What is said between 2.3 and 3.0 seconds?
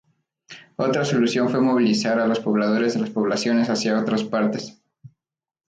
pobladores